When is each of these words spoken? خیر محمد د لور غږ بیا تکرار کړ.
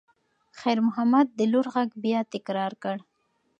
خیر 0.59 0.77
محمد 0.87 1.27
د 1.37 1.39
لور 1.51 1.65
غږ 1.73 1.89
بیا 2.03 2.19
تکرار 2.33 2.71
کړ. 2.83 2.97